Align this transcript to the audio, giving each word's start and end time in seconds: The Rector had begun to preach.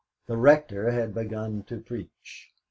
The 0.25 0.35
Rector 0.35 0.89
had 0.89 1.13
begun 1.13 1.61
to 1.65 1.79
preach. 1.79 2.49